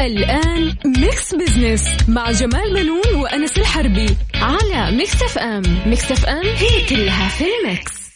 [0.00, 7.28] الآن Mix Business مع جمال بنون وأنس الحربي على Mix FM Mix FM هي كلها
[7.28, 8.08] في ال mix.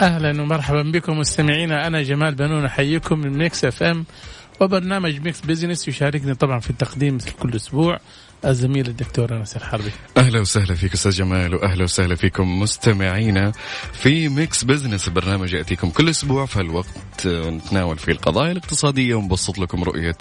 [0.00, 1.86] أهلا ومرحبا بكم مستمعينا.
[1.86, 4.04] أنا جمال بنون أحييكم من Mix FM
[4.60, 7.98] وبرنامج Mix Business يشاركني طبعا في التقديم مثل كل أسبوع.
[8.44, 13.52] الزميل الدكتور انس الحربي أهلا وسهلا فيك أستاذ جمال وأهلا وسهلا فيكم مستمعينا
[13.92, 19.84] في Mix Business برنامج يأتيكم كل أسبوع في الوقت نتناول فيه القضايا الاقتصادية ونبسط لكم
[19.84, 20.16] رؤية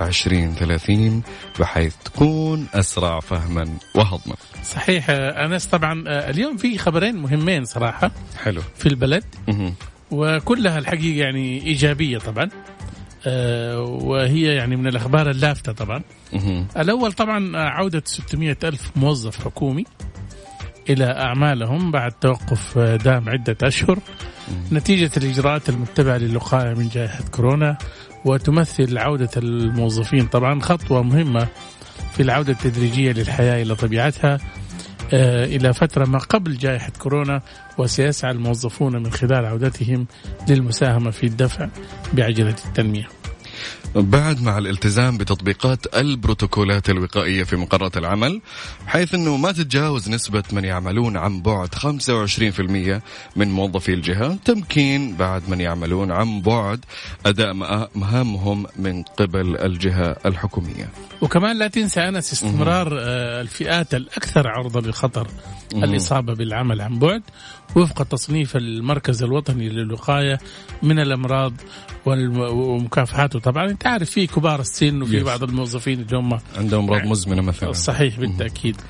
[0.00, 1.22] 2030
[1.60, 4.34] بحيث تكون أسرع فهما وهضما.
[4.64, 8.10] صحيح أنس طبعا اليوم في خبرين مهمين صراحة
[8.42, 8.62] حلو.
[8.76, 9.74] في البلد مهم.
[10.10, 12.48] وكلها الحقيقة يعني إيجابية طبعا
[13.76, 16.02] وهي يعني من الأخبار اللافتة طبعا.
[16.76, 19.84] الأول طبعا عودة 600 ألف موظف حكومي
[20.90, 23.98] إلى أعمالهم بعد توقف دام عدة أشهر.
[24.72, 27.78] نتيجة الإجراءات المتبعة للوقاية من جائحة كورونا
[28.24, 30.26] وتمثل عودة الموظفين.
[30.26, 31.46] طبعا خطوة مهمة
[32.16, 34.34] في العودة التدريجية للحياة إلى طبيعتها.
[34.34, 34.38] آه،
[35.12, 37.42] إلى فترة ما قبل جائحة كورونا
[37.78, 40.06] وسيسعى الموظفون من خلال عودتهم
[40.48, 41.68] للمساهمة في الدفع
[42.12, 43.23] بعجلة التنمية.
[43.94, 48.40] بعد مع الالتزام بتطبيقات البروتوكولات الوقائية في مقرات العمل
[48.86, 53.02] حيث أنه ما تتجاوز نسبة من يعملون عن بعد 25%
[53.36, 54.34] من موظفي الجهة.
[54.44, 56.84] تمكين بعد من يعملون عن بعد
[57.26, 60.88] أداء مها- مهامهم من قبل الجهة الحكومية.
[61.20, 65.28] وكمان لا تنسى أنس استمرار آه، الفئات الأكثر عرضة للخطر
[65.74, 67.22] الإصابة بالعمل عن بعد
[67.76, 70.38] وفق تصنيف المركز الوطني للوقاية
[70.82, 71.52] من الأمراض
[72.06, 73.38] ومكافحاته.
[73.38, 75.24] طبعا أنت عارف في كبار السن وفي Yes.
[75.24, 77.72] بعض الموظفين اللي هم عندهم أمراض مزمنة مثلا.
[77.72, 78.76] صحيح بالتأكيد.
[78.76, 78.84] آه،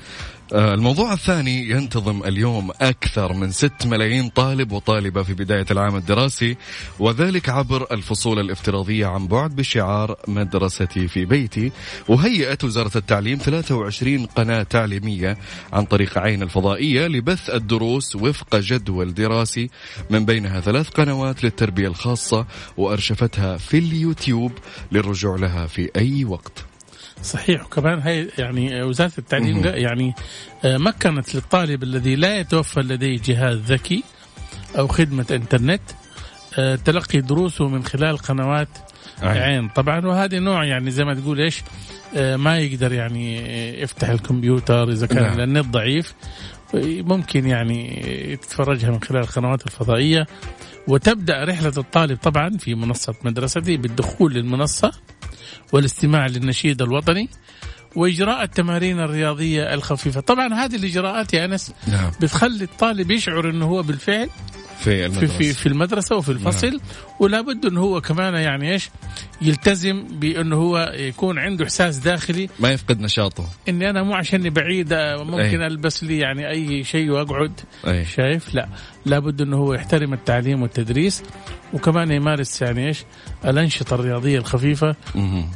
[0.53, 6.57] الموضوع الثاني ينتظم اليوم أكثر من 6 ملايين طالب وطالبة في بداية العام الدراسي
[6.99, 11.71] وذلك عبر الفصول الافتراضية عن بعد بشعار مدرستي في بيتي
[12.07, 15.37] وهيئت وزارة التعليم 23 قناة تعليمية
[15.73, 19.69] عن طريق عين الفضائية لبث الدروس وفق جدول دراسي
[20.09, 22.45] من بينها ثلاث قنوات للتربية الخاصة
[22.77, 24.51] وأرشفتها في اليوتيوب
[24.91, 26.74] للرجوع لها في أي وقت.
[27.23, 29.61] صحيح وكمان هي يعني وزارة التعليم.
[29.65, 30.13] يعني
[30.65, 34.03] آه، مكنت للطالب الذي لا يتوفر لديه جهاز ذكي
[34.77, 35.81] أو خدمة إنترنت
[36.59, 38.67] آه، تلقي دروسه من خلال قنوات
[39.21, 39.41] عين.
[39.41, 41.63] عين طبعا وهذه نوع يعني زي ما تقول إيش
[42.15, 43.37] آه، ما يقدر يعني
[43.81, 45.39] يفتح الكمبيوتر إذا كان نعم.
[45.39, 46.13] النت ضعيف
[46.83, 50.27] ممكن يعني يتفرجها من خلال القنوات الفضائية
[50.87, 54.91] وتبدأ رحلة الطالب طبعا في منصة مدرستي بالدخول للمنصة
[55.73, 57.29] والاستماع للنشيد الوطني
[57.95, 60.21] وإجراء التمارين الرياضية الخفيفة.
[60.21, 62.11] طبعا هذه الإجراءات يا أنس نعم.
[62.21, 64.29] بتخلي الطالب يشعر إنه هو بالفعل
[64.79, 65.37] في المدرسة.
[65.37, 66.79] في في المدرسة وفي الفصل
[67.19, 68.89] ولا بد إنه هو كمان يعني إيش
[69.41, 72.49] يلتزم بإنه هو يكون عنده إحساس داخلي.
[72.59, 73.49] ما يفقد نشاطه.
[73.69, 75.67] إني أنا مو عشاني بعيد ممكن أي.
[75.67, 77.51] ألبس لي يعني أي شيء وأقعد
[77.87, 78.05] أي.
[78.05, 78.69] شايف؟ لا.
[79.05, 81.23] لابد إنه هو يحترم التعليم والتدريس
[81.73, 83.03] وكمان يمارس يعني إيش
[83.45, 84.95] الأنشطة الرياضية الخفيفة.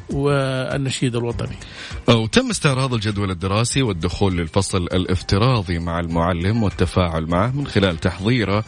[0.09, 1.55] والنشيد الوطني
[2.07, 8.63] وتم استعراض الجدول الدراسي والدخول للفصل الافتراضي مع المعلم والتفاعل معه من خلال تحضيره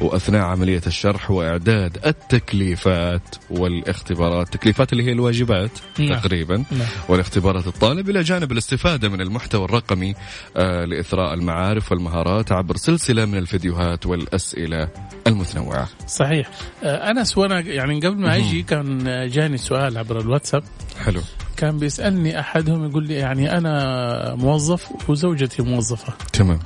[0.00, 6.18] وأثناء عملية الشرح وإعداد التكليفات والاختبارات، التكليفات اللي هي الواجبات نعم.
[6.18, 6.88] تقريبا نعم.
[7.08, 10.14] والاختبارات الطالب إلى جانب الاستفادة من المحتوى الرقمي
[10.56, 14.88] آه لإثراء المعارف والمهارات عبر سلسلة من الفيديوهات والاسئله
[15.26, 15.88] المتنوعة.
[16.06, 16.48] صحيح.
[16.84, 20.62] آه، أنس وأنا يعني قبل ما أجي كان آه، جاني سؤال عبر الواتساب.
[21.04, 21.20] حلو.
[21.56, 26.12] كان بيسألني أحدهم يقول لي يعني أنا موظف وزوجتي موظفة.
[26.32, 26.58] تمام.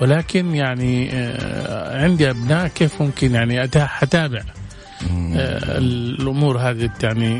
[0.00, 4.42] ولكن يعني آه، عندي أبناء كيف ممكن يعني أتا- أتابع؟
[5.36, 7.38] آه، الأمور هذه يعني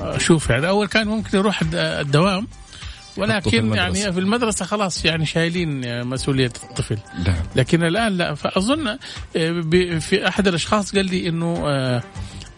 [0.00, 0.68] أشوف يعني.
[0.68, 2.46] أول كان ممكن يروح الد- الدوام.
[3.18, 4.00] ولكن المدرسة.
[4.00, 7.42] يعني في المدرسة خلاص يعني شايلين مسؤولية الطفل نعم.
[7.56, 8.88] لكن الآن لا فأظن
[9.36, 12.02] آه، في أحد الأشخاص قال لي إنه آه،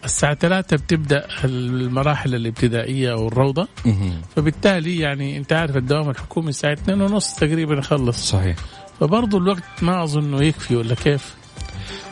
[0.04, 4.20] الساعة 3 بتبدأ المراحل الابتدائية أو الروضة مهم.
[4.36, 8.56] فبالتالي يعني أنت عارف الدوام الحكومي الساعة 2 ونص تقريبا يخلص صحيح.
[9.00, 11.37] فبرضه الوقت ما أظنه يكفي ولا كيف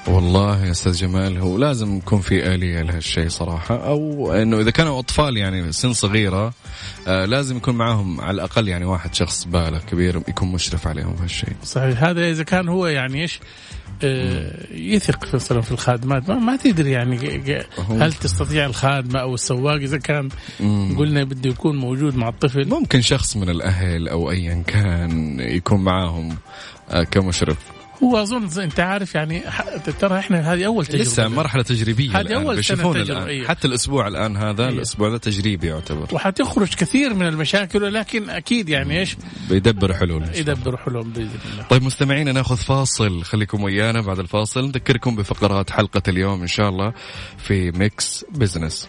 [0.08, 4.98] والله يا أستاذ جمال هو لازم يكون في آلية لهالشيء صراحة أو إنه إذا كانوا
[4.98, 6.52] أطفال يعني سن صغيرة
[7.06, 11.52] آه لازم يكون معاهم على الأقل يعني واحد شخص بالغ كبير يكون مشرف عليهم هالشيء
[11.64, 12.04] صحيح.
[12.04, 13.40] هذا إذا كان هو يعني إيش
[14.04, 17.42] آه، يثق في مثلا في الخادمات ما, ما تدري يعني
[17.90, 20.28] هل تستطيع الخادمة أو السواق إذا كان
[20.98, 22.68] قلنا بده يكون موجود مع الطفل.
[22.68, 26.36] ممكن شخص من الأهل أو ايا كان يكون معاهم
[26.90, 27.75] آه كمشرف.
[28.02, 29.42] هو أظن أنت عارف يعني
[30.00, 33.22] ترى إحنا هذه أول تجربة لسه مرحلة تجريبية هذه تجربة، الآن.
[33.22, 33.48] أيوة.
[33.48, 34.76] حتى الأسبوع الآن هذا أيوة.
[34.76, 36.06] الأسبوع ذا تجريبي يعتبر.
[36.12, 39.16] وحتخرج كثير من المشاكل ولكن أكيد يعني إيش؟
[39.50, 40.22] بيدبر حلول.
[40.34, 41.62] يدبروا حلول بإذن الله.
[41.70, 43.22] طيب مستمعينا ناخذ فاصل.
[43.22, 44.66] خليكم ويانا بعد الفاصل.
[44.66, 46.92] نذكركم بفقرات حلقة اليوم إن شاء الله
[47.38, 48.88] في Mix Business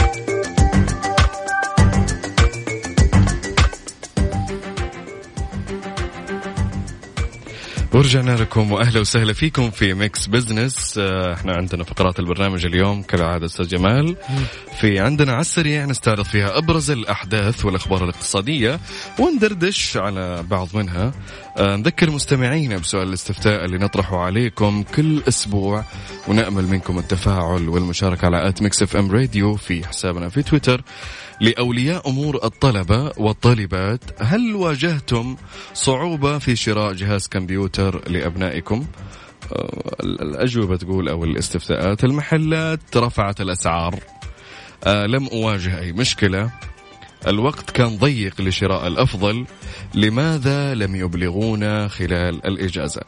[8.01, 13.45] ورجعنا لكم وأهلا وسهلا فيكم في Mix Business آه، إحنا عندنا فقرات البرنامج اليوم كالعادة
[13.45, 14.15] أستاذ جمال.
[14.79, 18.79] في عندنا على السريع نستعرض فيها أبرز الأحداث والأخبار الاقتصادية
[19.19, 21.11] وندردش على بعض منها.
[21.59, 25.83] نذكر مستمعينا بسؤال الاستفتاء اللي نطرحه عليكم كل أسبوع
[26.27, 30.83] ونأمل منكم التفاعل والمشاركة على at Mix FM Radio في حسابنا في تويتر
[31.41, 34.03] لأولياء أمور الطلبة والطالبات.
[34.21, 35.35] هل واجهتم
[35.73, 38.85] صعوبة في شراء جهاز كمبيوتر لأبنائكم؟
[39.53, 43.99] آه، الأجوبة تقول أو الاستفتاءات المحلات رفعت الأسعار.
[44.83, 46.51] آه، لم أواجه أي مشكلة.
[47.27, 49.45] الوقت كان ضيق لشراء الأفضل
[49.95, 53.01] لماذا لم يبلغونا خلال الإجازة؟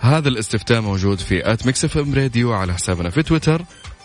[0.00, 3.62] هذا الاستفتاء موجود في at Mix FM Radio على حسابنا في تويتر.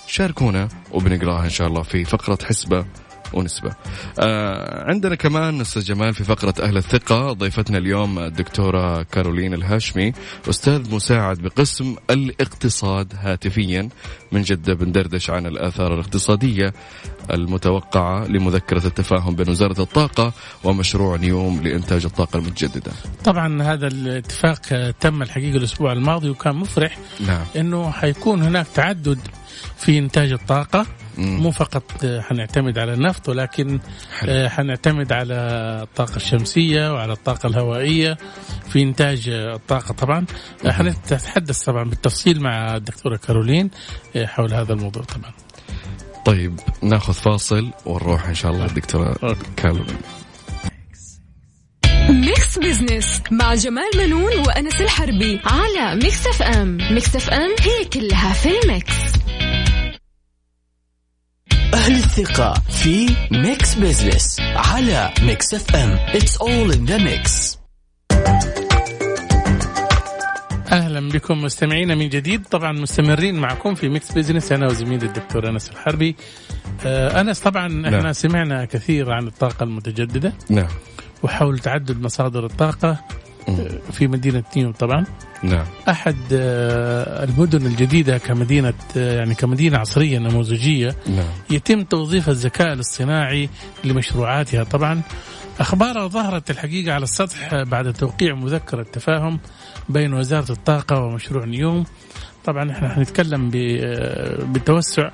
[0.08, 2.86] شاركونا وبنقراها إن شاء الله في فقرة حسبة.
[3.34, 3.72] ونسبة.
[4.20, 7.34] آه عندنا كمان أستاذ جمال في فقرة أهل الثقة.
[7.34, 10.14] ضيفتنا اليوم الدكتورة كارولين الهاشمي
[10.50, 13.90] أستاذ مساعد بقسم الاقتصاد هاتفيا
[14.32, 16.74] من جدة بندردش عن الآثار الاقتصادية
[17.34, 20.34] المتوقعة لمذكرة التفاهم بين وزارة الطاقة
[20.64, 22.92] ومشروع نيوم لإنتاج الطاقة المتجددة.
[23.24, 26.98] طبعا هذا الاتفاق تم الحقيقة الأسبوع الماضي وكان مفرح
[27.28, 27.46] نعم.
[27.56, 29.20] إنه حيكون هناك تعدد
[29.78, 30.80] في إنتاج الطاقة.
[30.80, 30.86] مم.
[31.20, 33.80] مو فقط حنعتمد على النفط ولكن
[34.20, 34.32] حلو.
[34.32, 35.34] آه، حنعتمد على
[35.84, 38.18] الطاقة الشمسية وعلى الطاقة الهوائية
[38.70, 40.26] في إنتاج الطاقة طبعا.
[40.66, 43.70] آه، حنتحدث طبعا بالتفصيل مع الدكتورة كارولين
[44.16, 45.32] آه، حول هذا الموضوع طبعا.
[46.26, 49.40] طيب ناخذ فاصل ونروح إن شاء الله الدكتورة okay.
[49.58, 49.98] كارولين.
[52.10, 56.78] Mix Business مع جمال بنون وأنس الحربي على Mix FM.
[56.92, 59.19] Mix FM هي كلها في ال mix.
[61.96, 67.58] الثقة في Mix Business على Mix FM It's all in the mix.
[70.72, 72.46] أهلا بكم مستمعينا من جديد.
[72.46, 76.16] طبعا مستمرين معكم في Mix Business أنا وزميلي الدكتور أنس الحربي.
[76.86, 78.14] آه، أنس طبعا إحنا نعم.
[78.14, 80.34] سمعنا كثير عن الطاقة المتجددة.
[80.50, 80.68] نعم.
[81.24, 82.98] وحول تعدد مصادر الطاقة
[83.92, 85.06] في مدينة نيوم طبعا.
[85.44, 85.66] نعم.
[85.90, 90.96] أحد آه، المدن الجديدة كمدينة آه، يعني كمدينة عصرية نموذجية.
[91.08, 91.26] نعم.
[91.50, 93.50] يتم توظيف الذكاء الاصطناعي
[93.84, 95.02] لمشروعاتها طبعا.
[95.60, 99.40] أخبارها ظهرت الحقيقة على السطح بعد توقيع مذكرة تفاهم
[99.90, 101.84] بين وزارة الطاقة ومشروع نيوم.
[102.46, 105.10] طبعا إحنا حنتكلم ب- بالتوسع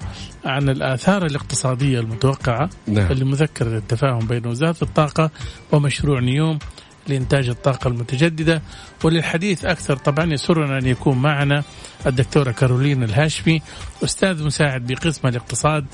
[0.46, 3.12] عن الآثار الاقتصادية المتوقعة نعم.
[3.14, 5.30] لمذكرة التفاهم بين وزارة الطاقة
[5.72, 6.60] ومشروع نيوم.
[7.08, 8.62] لإنتاج الطاقة المتجددة.
[9.04, 11.64] وللحديث أكثر طبعا يسرنا أن يكون معنا
[12.06, 13.62] الدكتورة كارولين الهاشمي
[14.04, 15.86] أستاذ مساعد بقسم الاقتصاد.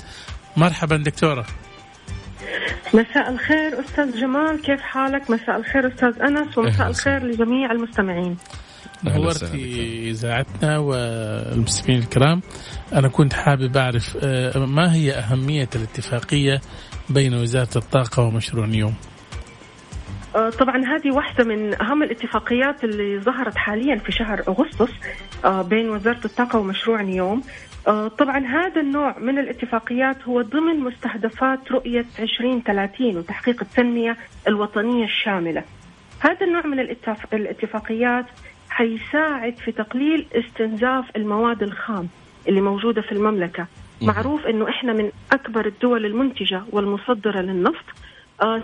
[0.56, 1.46] مرحبا دكتورة.
[2.94, 6.88] مساء الخير أستاذ جمال كيف حالك؟ مساء الخير أستاذ أنس ومساء.
[6.88, 8.36] الخير لجميع المستمعين.
[9.04, 12.42] نورتي إذاعتنا والمستمعين الكرام
[12.92, 16.60] أنا كنت حابب أعرف آه، ما هي أهمية الاتفاقية
[17.10, 18.94] بين وزارة الطاقة ومشروع نيوم
[20.32, 24.92] طبعا هذه واحدة من أهم الاتفاقيات اللي ظهرت حاليا في شهر أغسطس
[25.44, 27.42] آه، بين وزارة الطاقة ومشروع نيوم.
[27.88, 34.16] آه، طبعا هذا النوع من الاتفاقيات هو ضمن مستهدفات رؤية 2030 وتحقيق التنمية
[34.48, 35.62] الوطنية الشاملة.
[36.20, 38.26] هذا النوع من الاتف- الاتفاقيات
[38.70, 42.08] حيساعد في تقليل استنزاف المواد الخام
[42.48, 43.66] اللي موجودة في المملكة.
[44.02, 47.84] معروف أنه إحنا من أكبر الدول المنتجة والمصدرة للنفط.
[47.84, 48.01] آه،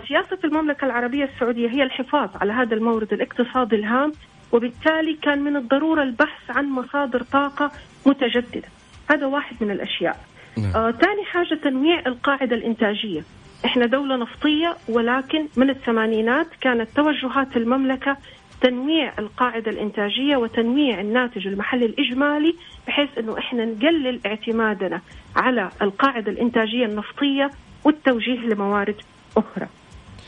[0.07, 4.11] سياسة المملكة العربية السعودية هي الحفاظ على هذا المورد الاقتصادي الهام
[4.51, 7.71] وبالتالي كان من الضرورة البحث عن مصادر طاقة
[8.05, 8.67] متجددة.
[9.11, 10.17] هذا واحد من الأشياء.
[10.57, 10.75] نعم.
[10.75, 13.23] آه، ثاني حاجة تنويع القاعدة الإنتاجية.
[13.65, 18.17] إحنا دولة نفطية ولكن من الثمانينات كانت توجهات المملكة
[18.61, 22.55] تنويع القاعدة الإنتاجية وتنويع الناتج المحلي الإجمالي
[22.87, 25.01] بحيث أنه إحنا نقلل اعتمادنا
[25.35, 27.51] على القاعدة الإنتاجية النفطية
[27.83, 28.95] والتوجيه لموارد
[29.39, 29.67] أخرى.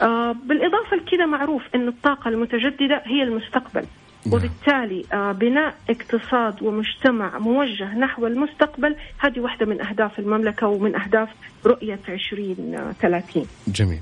[0.01, 3.85] آه بالإضافة لكده معروف أن الطاقة المتجددة هي المستقبل.
[4.25, 4.33] نعم.
[4.33, 11.29] وبالتالي آه بناء اقتصاد ومجتمع موجه نحو المستقبل هذه واحدة من أهداف المملكة ومن أهداف
[11.65, 13.99] رؤية 2030 جميل.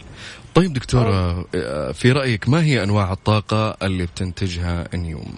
[0.56, 5.36] طيب دكتورة آه، في رأيك ما هي أنواع الطاقة اللي بتنتجها نيوم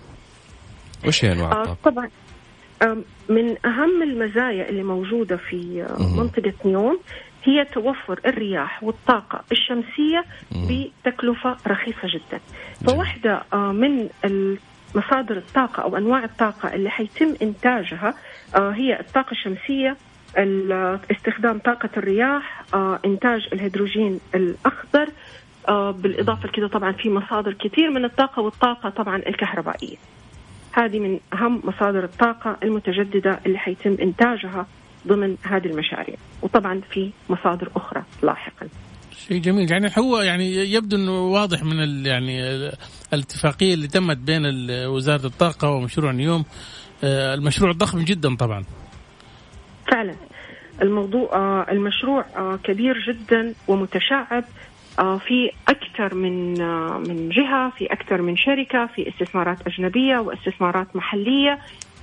[1.08, 2.10] وش هي أنواع آه الطاقة؟ طبعا
[3.30, 5.86] من أهم المزايا اللي موجودة في.
[6.00, 7.00] منطقة نيوم
[7.44, 12.40] هي توفر الرياح والطاقة الشمسية بتكلفة رخيصة جدا.
[12.88, 14.10] فواحدة آه، من
[14.96, 18.14] مصادر الطاقة أو أنواع الطاقة اللي حيتم إنتاجها
[18.56, 19.98] آه، هي الطاقة الشمسية
[20.38, 25.08] ال- استخدام طاقة الرياح آه، إنتاج الهيدروجين الأخضر
[25.68, 29.98] آه، بالإضافة لكده طبعا في مصادر كثير من الطاقة والطاقة طبعا الكهربائية.
[30.74, 34.66] هذه من أهم مصادر الطاقة المتجددة اللي حيتم إنتاجها.
[35.08, 36.15] ضمن هذه المشاريع.
[36.41, 38.67] وطبعا في مصادر أخرى لاحقا.
[39.27, 39.72] شيء جميل.
[39.72, 42.74] يعني هو يعني يبدو إنه واضح من ال يعني ال-
[43.13, 44.41] الاتفاقية اللي تمت بين
[44.88, 46.46] وزارة الطاقة ومشروع نيوم.
[47.03, 48.63] آه، المشروع ضخم جدا طبعا.
[49.91, 50.15] فعلا.
[50.81, 54.43] الموضوع آه، المشروع آه، كبير جدا ومتشعب
[54.98, 56.53] في أكثر من
[57.10, 61.51] من جهة في أكثر من شركة في استثمارات أجنبية وإستثمارات محلية.
[61.51, 61.60] آه،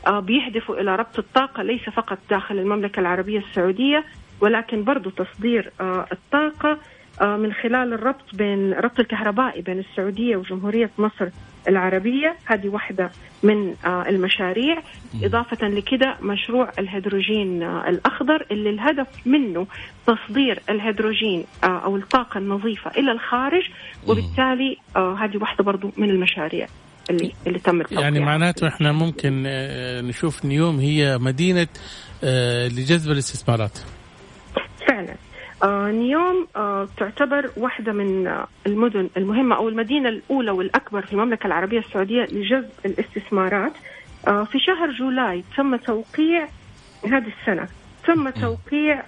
[0.06, 4.04] بيهدفوا إلى ربط الطاقة ليس فقط داخل المملكة العربية السعودية
[4.40, 6.78] ولكن برضو تصدير آه، الطاقة
[7.20, 11.28] آه، من خلال الربط بين ربط الكهربائي بين السعودية وجمهورية مصر
[11.68, 12.36] العربية.
[12.44, 13.10] هذه واحدة
[13.42, 14.78] من آه، المشاريع.
[15.22, 19.66] إضافة لكده مشروع الهيدروجين آه، الأخضر اللي الهدف منه
[20.06, 23.70] تصدير الهيدروجين آه، أو الطاقة النظيفة إلى الخارج
[24.08, 26.66] وبالتالي آه، هذه واحدة برضو من المشاريع.
[27.10, 31.66] اللي, اللي تم التوقيع يعني معناته إحنا ممكن آه، نشوف نيوم هي مدينة
[32.24, 33.78] آه، لجذب الاستثمارات.
[34.88, 35.14] فعلا.
[35.62, 41.46] آه نيوم آه تعتبر واحدة من آه المدن المهمة أو المدينة الأولى والأكبر في المملكة
[41.46, 43.72] العربية السعودية لجذب الاستثمارات.
[44.28, 46.48] آه في شهر July تم توقيع
[47.04, 47.68] هذه السنة
[48.06, 49.02] تم توقيع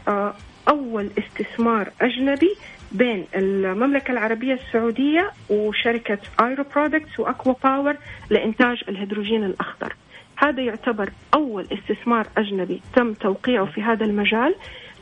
[0.68, 2.56] أول استثمار أجنبي
[2.92, 7.96] بين المملكة العربية السعودية وشركة Air Products و ACWA Power
[8.30, 9.96] لإنتاج الهيدروجين الأخضر.
[10.36, 14.54] هذا يعتبر أول استثمار أجنبي تم توقيعه في هذا المجال.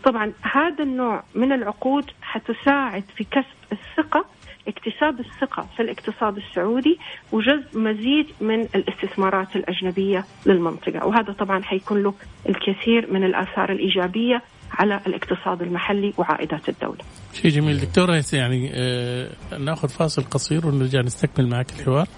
[0.04, 4.25] طبعا هذا النوع من العقود حتساعد في كسب الثقة
[4.68, 6.99] اكتساب الثقة في الاقتصاد السعودي
[7.33, 11.07] وجذب مزيد من الاستثمارات الأجنبية للمنطقة.
[11.07, 12.14] وهذا طبعا حيكون له
[12.49, 14.42] الكثير من الآثار الإيجابية
[14.79, 17.01] على الاقتصاد المحلي وعائدات الدولة.
[17.43, 17.81] شيء جميل.
[17.81, 22.09] دكتوره يعني آه، ناخذ فاصل قصير ونرجع نستكمل معك الحوار.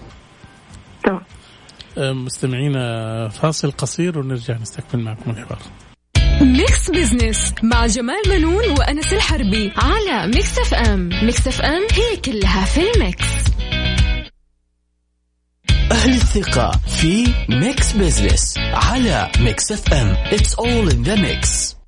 [1.03, 1.21] تمام.
[1.97, 5.59] آه، مستمعينا فاصل قصير ونرجع نستكمل معكم الحوار.
[6.41, 11.09] Mix Business مع جمال بنون وأنس الحربي على Mix FM.
[11.09, 13.25] Mix FM هي كلها في ال mix.
[15.91, 20.15] أهل الثقة في Mix Business على Mix FM.
[20.15, 21.80] It's all in the mix.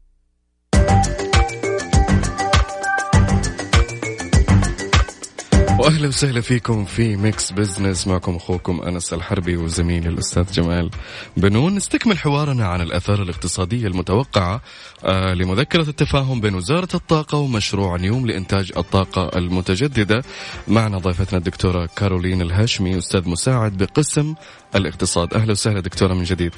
[5.83, 10.89] واهلا وسهلا فيكم في Mix Business معكم أخوكم أنس الحربي وزميلي الأستاذ جمال
[11.37, 11.75] بنون.
[11.75, 14.61] نستكمل حوارنا عن الأثار الاقتصادية المتوقعة
[15.05, 20.23] آه لمذكرة التفاهم بين وزارة الطاقة ومشروع نيوم لإنتاج الطاقة المتجددة.
[20.67, 24.35] معنا ضيفتنا الدكتورة كارولين الهاشمي أستاذ مساعد بقسم
[24.75, 25.33] الاقتصاد.
[25.33, 26.53] أهلا وسهلا دكتورة من جديد.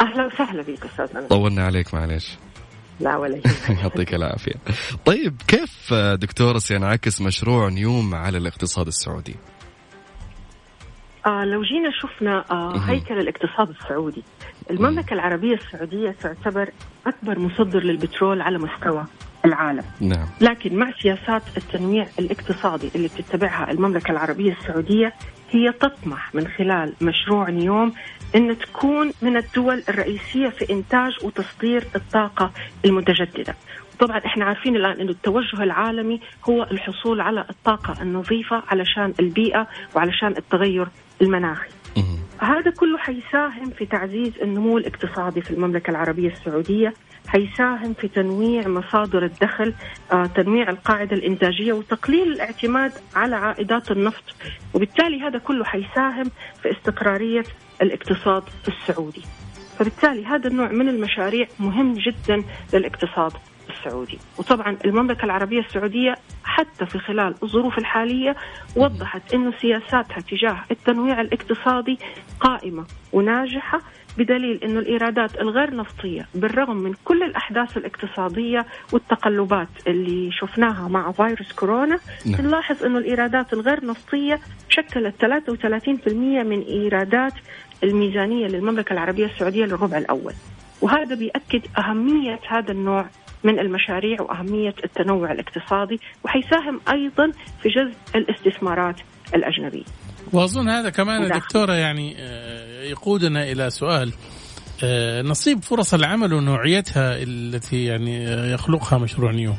[0.00, 1.28] أهلا وسهلا بك أستاذ أنس.
[1.28, 2.38] طولنا عليك معلش
[3.00, 3.78] لا ولا يهمك.
[3.82, 4.54] يعطيك العافية.
[5.04, 9.36] طيب كيف دكتوره سينعكس مشروع نيوم على الاقتصاد السعودي؟
[11.26, 14.22] آه لو جينا شفنا آه هيكل الاقتصاد السعودي.
[14.70, 16.70] المملكة العربية السعودية تعتبر
[17.06, 19.04] أكبر مصدر للبترول على مستوى
[19.44, 19.84] العالم.
[20.00, 20.26] نعم.
[20.40, 25.12] لكن مع سياسات التنويع الاقتصادي اللي بتتبعها المملكة العربية السعودية
[25.50, 27.92] هي تطمح من خلال مشروع نيوم
[28.34, 32.52] أن تكون من الدول الرئيسية في إنتاج وتصدير الطاقة
[32.84, 33.56] المتجددة.
[33.98, 40.28] طبعا إحنا عارفين الآن إنه التوجه العالمي هو الحصول على الطاقة النظيفة علشان البيئة وعلشان
[40.28, 40.88] التغير
[41.22, 41.68] المناخي.
[42.38, 46.94] هذا كله حيساهم في تعزيز النمو الاقتصادي في المملكة العربية السعودية
[47.28, 49.74] حيساهم في تنويع مصادر الدخل
[50.12, 54.24] آه، تنويع القاعدة الإنتاجية وتقليل الاعتماد على عائدات النفط.
[54.74, 56.30] وبالتالي هذا كله حيساهم
[56.62, 57.42] في استقرارية
[57.82, 59.22] الاقتصاد السعودي
[59.78, 63.32] فبالتالي هذا النوع من المشاريع مهم جدا للاقتصاد
[63.70, 66.14] السعودي وطبعا المملكة العربية السعودية
[66.44, 68.36] حتى في خلال الظروف الحالية
[68.76, 71.98] وضحت أنه سياساتها تجاه التنويع الاقتصادي
[72.40, 73.80] قائمة وناجحة
[74.18, 81.52] بدليل أنه الإيرادات الغير نفطية بالرغم من كل الأحداث الاقتصادية والتقلبات اللي شفناها مع فيروس
[81.52, 82.46] كورونا نعم.
[82.46, 86.08] نلاحظ أنه الإيرادات الغير نفطية شكلت 33%
[86.44, 87.32] من إيرادات
[87.82, 90.32] الميزانية للمملكة العربية السعودية للربع الأول.
[90.80, 93.06] وهذا بيأكد أهمية هذا النوع
[93.44, 98.96] من المشاريع وأهمية التنوع الاقتصادي وحيساهم أيضا في جذب الاستثمارات
[99.34, 99.84] الأجنبية.
[100.32, 101.38] وأظن هذا كمان نعم.
[101.38, 104.12] دكتورة يعني آه، يقودنا إلى سؤال.
[104.84, 109.56] آه، نصيب فرص العمل ونوعيتها التي يعني آه، يخلقها مشروع نيوم.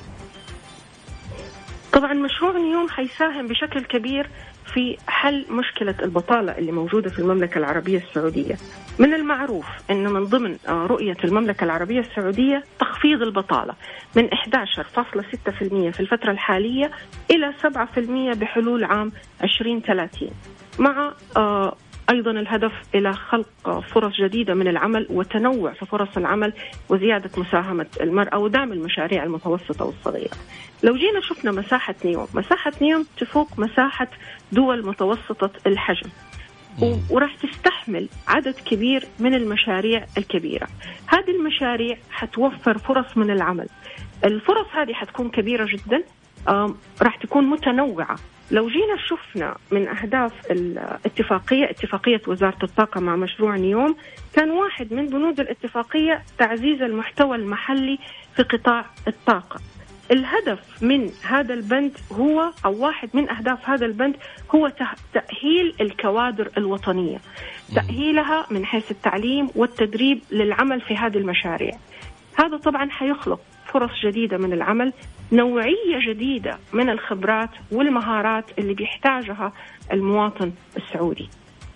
[1.94, 4.30] طبعا مشروع نيوم حيساهم بشكل كبير
[4.78, 8.58] في حل مشكلة البطالة اللي موجودة في المملكة العربية السعودية.
[9.00, 13.74] من المعروف أنه من ضمن آه، رؤية المملكة العربية السعودية تخفيض البطالة
[14.16, 16.92] من 11.6% في الفترة الحالية
[17.32, 19.12] إلى 7% بحلول عام
[19.44, 20.30] 2030
[20.80, 21.14] مع
[22.10, 26.54] أيضا الهدف إلى خلق فرص جديدة من العمل وتنوع في فرص العمل
[26.90, 30.38] وزيادة مساهمة المرأة ودعم المشاريع المتوسطة والصغيرة.
[30.84, 34.08] لو جينا شفنا مساحة نيوم، مساحة نيوم تفوق مساحة
[34.52, 36.10] دول متوسطة الحجم.
[37.10, 40.68] وراح تستحمل عدد كبير من المشاريع الكبيرة.
[41.08, 43.68] هذه المشاريع حتوفر فرص من العمل.
[44.26, 46.04] الفرص هذه حتكون كبيرة جدا
[47.02, 48.16] راح تكون متنوعة
[48.52, 53.96] لو جينا شفنا من أهداف الاتفاقية اتفاقية وزارة الطاقة مع مشروع نيوم
[54.34, 58.00] كان واحد من بنود الاتفاقية تعزيز المحتوى المحلي
[58.36, 59.60] في قطاع الطاقة.
[60.12, 64.16] الهدف من هذا البند هو أو واحد من أهداف هذا البند
[64.56, 64.72] هو
[65.14, 67.18] تأهيل الكوادر الوطنية.
[67.76, 71.72] تأهيلها من حيث التعليم والتدريب للعمل في هذه المشاريع.
[72.36, 73.40] هذا طبعا حيخلق
[73.74, 74.94] فرص جديدة من العمل
[75.32, 79.52] نوعية جديدة من الخبرات والمهارات اللي بيحتاجها
[79.94, 81.30] المواطن السعودي.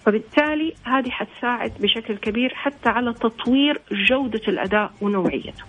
[0.06, 5.64] فبالتالي هذه حتساعد بشكل كبير حتى على تطوير جودة الأداء ونوعيته.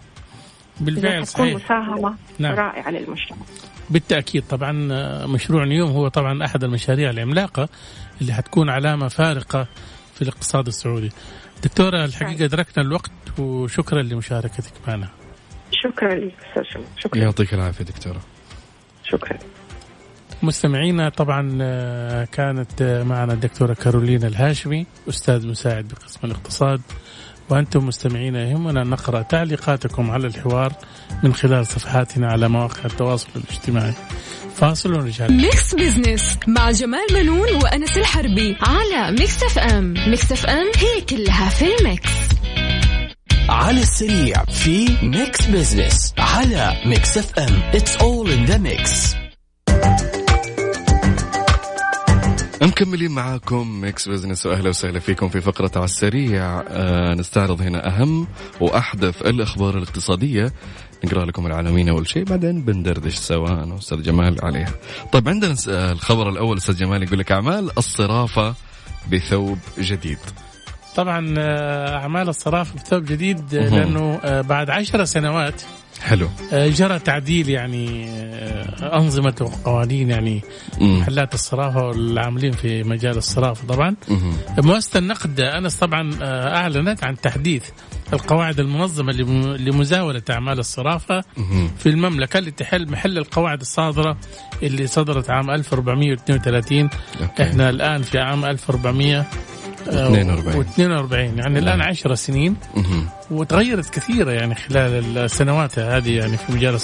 [0.81, 1.55] بالفعل صحيح.
[1.55, 2.55] مساهمة نعم.
[2.55, 3.39] رائعة للمجتمع.
[3.91, 7.69] بالتأكيد طبعا آه، مشروع نيوم هو طبعا أحد المشاريع العملاقة
[8.21, 9.67] اللي حتكون علامة فارقة
[10.15, 11.11] في الاقتصاد السعودي.
[11.65, 15.09] دكتورة الحقيقة أدركنا الوقت وشكرا لمشاركتك معنا.
[15.83, 16.85] شكرا لك أستاذ شمس.
[16.99, 17.21] شكرا.
[17.21, 18.21] يعطيك العافية دكتورة.
[19.05, 19.39] شكرا.
[20.43, 26.81] مستمعينا طبعا آه، كانت آه، معنا الدكتورة كارولينا الهاشمي أستاذ مساعد بقسم الاقتصاد.
[27.51, 30.73] وأنتم مستمعينا يهمنا أن نقرأ تعليقاتكم على الحوار
[31.23, 33.93] من خلال صفحاتنا على مواقع التواصل الاجتماعي.
[34.55, 41.01] فاصل ونرجع Mix Business مع جمال بنون وأنس الحربي على Mix FM Mix FM هي
[41.01, 42.32] كلها في ال mix.
[43.49, 49.15] على السريع في Mix Business على Mix FM It's all in the mix
[52.63, 58.27] مكملين معاكم Mix Business وأهلا وسهلا فيكم في فقرة على السريع آه نستعرض هنا أهم
[58.61, 60.53] وأحدث الأخبار الاقتصادية
[61.05, 64.75] نقرأ لكم العناوين أول شيء بعدين بندردش سوا أنا وجمال عليها.
[65.13, 68.55] طيب عندنا الخبر الأول أستاذ جمال يقول لك أعمال الصرافة
[69.13, 70.19] بثوب جديد.
[70.97, 73.69] طبعا آه، أعمال الصرافة بثوب جديد آه،.
[73.69, 75.63] لأنه آه، بعد عشر سنوات
[76.03, 76.29] حلو.
[76.53, 78.09] جرى تعديل يعني
[78.83, 80.43] أنظمة وقوانين يعني.
[80.81, 84.37] محلات الصرافة والعاملين في مجال الصرافة طبعا مهم.
[84.59, 86.11] مؤسسة النقد أنس طبعا
[86.57, 87.65] أعلنت عن تحديث
[88.13, 91.71] القواعد المنظمة لم- لمزاولة أعمال الصرافة مهم.
[91.79, 94.17] في المملكة اللي تحل محل القواعد الصادرة
[94.63, 96.91] اللي صدرت عام 1432
[97.23, 97.43] أوكي.
[97.43, 99.27] إحنا الآن في عام 1400
[99.89, 100.65] 42.
[100.65, 103.09] و42 يعني الآن 10 سنين مهم.
[103.31, 106.79] وتغيرت كثيرة يعني خلال السنوات هذه يعني في مجال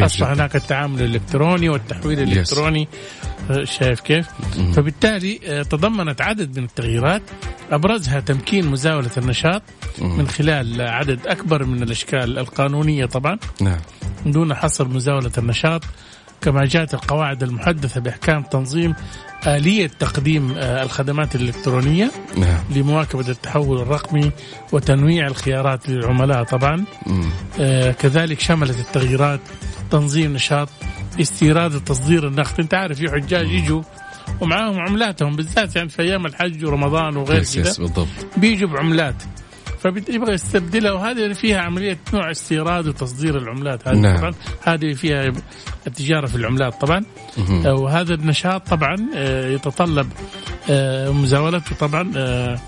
[0.00, 0.32] جداً.
[0.32, 2.18] هناك التعامل الإلكتروني والتحويل
[3.50, 4.26] آه، شايف كيف؟
[4.74, 7.22] فبالتالي آه، تضمنت عدد من التغييرات
[7.70, 9.62] أبرزها تمكين مزاولة النشاط.
[10.00, 13.80] من خلال عدد أكبر من الأشكال القانونية طبعا نعم.
[14.26, 15.84] دون حصر مزاولة النشاط
[16.40, 18.94] كما جاءت القواعد المحدثة بأحكام تنظيم
[19.46, 22.58] آلية تقديم آه، الخدمات الإلكترونية نعم.
[22.70, 24.30] لمواكبة التحول الرقمي
[24.72, 26.84] وتنويع الخيارات للعملاء طبعا.
[27.60, 29.40] آه، كذلك شملت التغييرات
[29.90, 30.68] تنظيم نشاط
[31.20, 33.82] استيراد وتصدير النقد أنت عارف في حجاج يجوا
[34.40, 38.08] ومعاهم عملاتهم بالذات يعني في أيام الحج ورمضان وغير كذا بالضبط.
[38.36, 39.22] بيجوا بعملات
[39.82, 44.16] فيبغى يستبدلها وهذه فيها عملية نوع استيراد وتصدير العملات هذه نعم.
[44.16, 45.32] طبعا هذه فيها
[45.86, 47.04] التجارة في العملات طبعا
[47.38, 47.66] مهم.
[47.66, 50.08] وهذا النشاط طبعا آه، يتطلب
[50.70, 52.58] آه، مزاولته طبعا آه،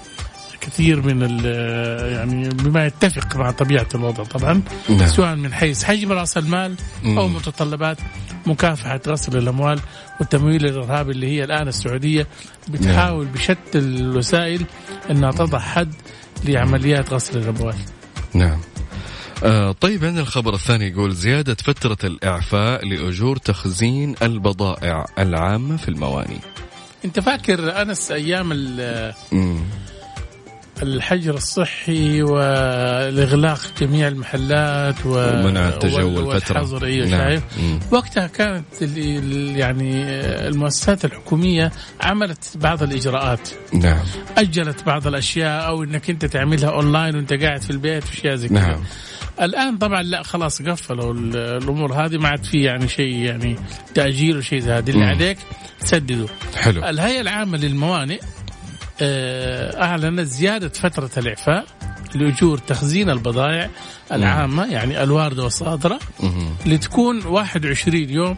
[0.61, 5.07] كثير من آه، يعني بما يتفق مع طبيعة الوضع طبعا نعم.
[5.07, 7.35] سواء من حيث حجم رأس المال أو مم.
[7.37, 7.99] متطلبات
[8.46, 9.81] مكافحة غسل الأموال
[10.20, 12.27] والتمويل الارهابي اللي هي الآن السعودية
[12.68, 14.64] بتحاول بشتى الوسائل
[15.11, 15.94] انها تضع حد
[16.44, 17.74] لعمليات غسل الاموال.
[18.35, 18.61] نعم
[19.44, 26.38] آه طيب عندنا الخبر الثاني يقول زيادة فترة الإعفاء لأجور تخزين البضائع العامة في المواني
[27.05, 27.81] أنت فاكر
[28.53, 29.61] ال- مم.
[30.83, 35.11] الحجر الصحي والإغلاق جميع المحلات و...
[35.11, 36.05] ومنع التجول.
[36.05, 37.21] والحظر أيوه نعم.
[37.21, 37.43] شايف.
[37.93, 38.64] وقتها كانت
[39.57, 40.05] يعني
[40.49, 43.49] المؤسسات الحكومية عملت بعض الإجراءات.
[43.75, 44.05] نعم.
[44.38, 48.59] أجلت بعض الأشياء أو إنك أنت تعملها أونلاين وأنت قاعد في البيت وأشياء زي كذا.
[48.61, 48.81] نعم.
[49.43, 51.93] الآن طبعا لا خلاص قفلوا ال- الأمور.
[51.93, 53.57] هذه ما عاد في يعني شيء يعني
[53.95, 54.90] تأجيل وشيء زي هذا.
[54.90, 55.05] اللي.
[55.05, 55.38] عليك
[55.81, 56.85] تسدده حلو.
[56.85, 58.21] الهيئة العامة للموانئ
[59.02, 61.64] آه، اعلنت زيادة فترة الإعفاء
[62.14, 63.70] لأجور تخزين البضائع
[64.12, 66.54] العامة يعني الواردة والصادرة مهم.
[66.66, 68.36] لتكون 21 يوم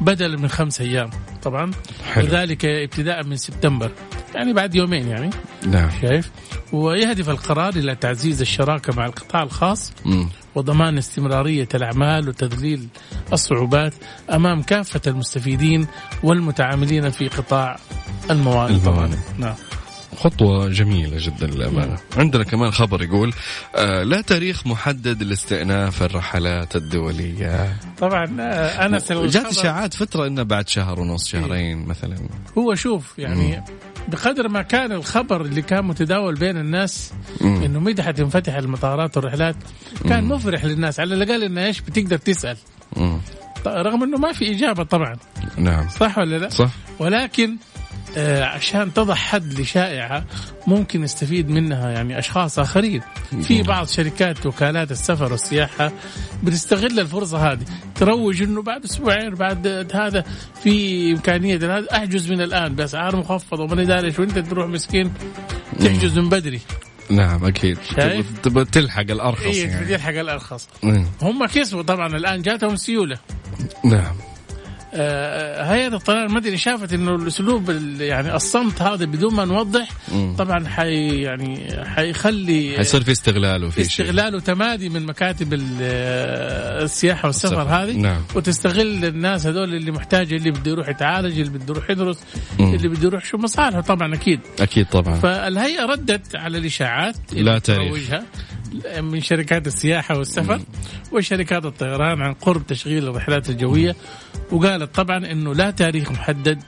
[0.00, 1.10] بدلا من خمس أيام
[1.42, 1.70] طبعا
[2.12, 2.24] حلو.
[2.24, 3.92] وذلك ابتداء من سبتمبر
[4.34, 5.30] يعني بعد يومين يعني
[5.66, 6.30] نعم شايف
[6.72, 10.28] ويهدف القرار إلى تعزيز الشراكة مع القطاع الخاص مم.
[10.54, 12.88] وضمان استمرارية الأعمال وتذليل
[13.32, 13.94] الصعوبات
[14.32, 15.86] أمام كافة المستفيدين
[16.22, 17.76] والمتعاملين في قطاع
[18.30, 19.16] الموانئ الموانئ.
[19.38, 19.54] نعم
[20.16, 21.98] خطوة جميلة جدا للأمانة.
[22.16, 23.32] عندنا كمان خبر يقول
[23.76, 27.76] آه لا تاريخ محدد لاستئناف الرحلات الدولية.
[27.98, 32.16] طبعا آه، أنا جات إشاعات فترة إنه بعد شهر ونص شهرين مثلا.
[32.58, 33.64] هو شوف يعني
[34.08, 37.62] بقدر ما كان الخبر اللي كان متداول بين الناس مم.
[37.62, 39.56] إنه متى حتنفتح المطارات والرحلات
[40.08, 41.00] كان مفرح للناس.
[41.00, 42.56] على الأقل إنه إيش بتقدر تسأل.
[42.96, 43.20] مم.
[43.66, 45.16] رغم إنه ما في إجابة طبعا.
[45.56, 45.88] نعم.
[45.88, 46.70] صح ولا لا؟ صح.
[46.98, 47.56] ولكن
[48.42, 50.24] عشان تضع حد لشائعة
[50.66, 53.00] ممكن يستفيد منها يعني أشخاص آخرين.
[53.42, 55.92] في بعض شركات وكالات السفر والسياحة
[56.42, 57.64] بتستغل الفرصة هذه.
[57.94, 60.24] تروج أنه بعد أسبوعين بعد هذا
[60.62, 65.12] في إمكانية هذا أحجز من الآن بأسعار مخفضة وما داري وأنت تروح مسكين
[65.80, 66.60] تحجز من بدري.
[67.10, 67.52] نعم
[67.96, 69.84] شايف؟ تبغى- تلحق الأرخص إيه يعني.
[69.84, 70.68] تدير حق الأرخص.
[70.82, 71.06] مم.
[71.22, 73.18] هم كسبوا طبعا الآن جاتهم سيولة.
[73.84, 73.94] نعم.
[73.94, 74.35] آه،
[74.94, 79.88] هيئه الطيران المدني شافت إنه الأسلوب ال- يعني الصمت هذا بدون ما نوضح.
[80.38, 87.26] طبعا حي يعني حيخلي حيصير في استغلال وفي شيء استغلال وتمادي من مكاتب آه، السياحة
[87.26, 87.74] والسفر السفر.
[87.74, 88.22] هذه نعم.
[88.34, 92.18] وتستغل الناس هذول اللي محتاج اللي بده يروح يتعالج اللي بده يروح يدرس
[92.58, 92.74] مم.
[92.74, 98.10] اللي بده يروح شو مصالحه طبعا أكيد أكيد طبعا فالهيئة ردت على الإشاعات لا تاريخ.
[99.00, 100.60] من شركات السياحة والسفر
[101.12, 103.96] وشركات الطيران عن قرب تشغيل الرحلات الجوية.
[104.52, 106.58] وقالت طبعا إنه لا تاريخ محدد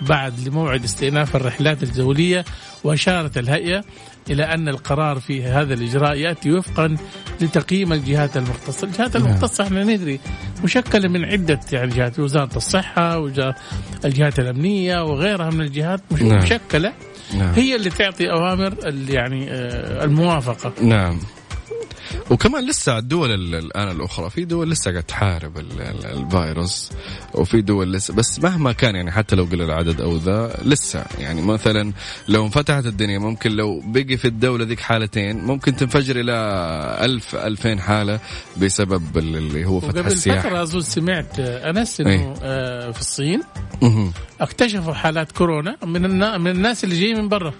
[0.00, 2.44] بعد لموعد استئناف الرحلات الدوليه
[2.84, 3.84] وأشارت الهيئة
[4.30, 6.96] إلى أن القرار في هذا الإجراء يأتي وفقا
[7.40, 10.20] لتقييم الجهات المختصة، الجهات المختصة إحنا ندري
[10.64, 16.42] مشكلة من عدة يعني جهات وزارة الصحة والجهات الأمنية وغيرها من الجهات نعم.
[16.42, 16.92] مشكلة.
[17.34, 17.54] نعم.
[17.54, 20.72] هي اللي تعطي أوامر ال- يعني آه، الموافقة.
[20.82, 21.18] نعم.
[22.30, 26.90] وكمان لسه الدول ال- الآن الأخرى في دول لسه قاعد تحارب ال- ال- الفيروس
[27.34, 31.42] وفي دول لسه بس مهما كان يعني حتى لو قل العدد أو ذا لسه يعني
[31.42, 31.92] مثلا
[32.28, 36.32] لو انفتحت الدنيا ممكن لو بقي في الدولة ذيك حالتين ممكن تنفجر إلى
[37.00, 38.20] ألف ألفين حالة
[38.56, 42.00] بسبب ال- اللي هو فتح وقبل السياحة فترة أظن سمعت آه، أنس.
[42.00, 43.42] إنه آه، في الصين.
[44.40, 47.54] اكتشفوا حالات كورونا من من الناس اللي جايين من برا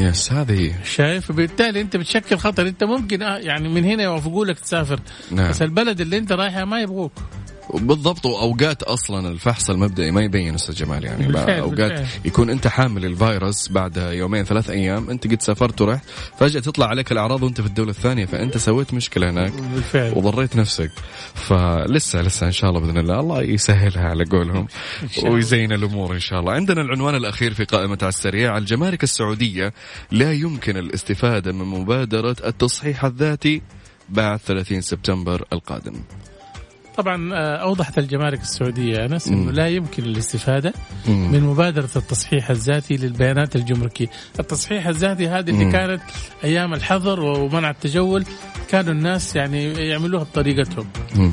[0.00, 2.68] يس هذه شايف؟ بالتالي انت بتشكل خطر.
[2.68, 5.00] انت ممكن آه، يعني من هنا يوافقوا لك تسافر.
[5.30, 5.50] نعم.
[5.50, 7.12] بس البلد اللي انت رايحها ما يبغوك.
[7.74, 11.26] بالضبط وأوقات أصلا الفحص المبدئي ما يبين أستاذ جمال يعني.
[11.26, 12.06] بالفعل، أوقات بالفعل.
[12.24, 16.04] يكون أنت حامل الفيروس بعد يومين ثلاث أيام أنت قد سافرت ورحت
[16.38, 20.12] فجأة تطلع عليك الأعراض وأنت في الدولة الثانية فأنت سويت مشكلة هناك بالفعل.
[20.16, 20.90] وضريت نفسك.
[21.34, 24.66] فلسه لسه إن شاء الله بإذن الله الله يسهلها على قولهم.
[25.24, 26.52] ويزين الأمور إن شاء الله.
[26.52, 28.58] عندنا العنوان الأخير في قائمة على السريع.
[28.58, 29.72] الجمارك السعودية
[30.10, 33.62] لا يمكن الاستفادة من مبادرة التصحيح الذاتي
[34.08, 35.94] بعد 30 سبتمبر القادم.
[36.96, 39.52] طبعا آه، أوضحت الجمارك السعودية أنس إنه.
[39.52, 40.72] لا يمكن الاستفادة
[41.08, 41.32] مم.
[41.32, 44.06] من مبادرة التصحيح الذاتي للبيانات الجمركية،
[44.40, 45.72] التصحيح الذاتي هذه اللي مم.
[45.72, 46.02] كانت
[46.44, 48.24] أيام الحظر ومنع التجول
[48.68, 50.86] كانوا الناس يعني يعملوها بطريقتهم.
[51.16, 51.32] مم.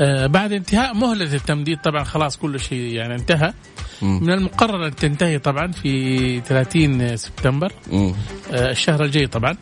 [0.00, 3.52] آه بعد انتهاء مهلة التمديد طبعا خلاص كل شيء يعني انتهى.
[4.02, 7.72] من المقرر أن تنتهي طبعا في 30 سبتمبر.
[7.92, 9.56] آه الشهر الجاي طبعا.